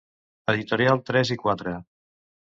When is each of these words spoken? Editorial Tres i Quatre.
Editorial 0.53 1.03
Tres 1.09 1.31
i 1.35 1.37
Quatre. 1.43 1.75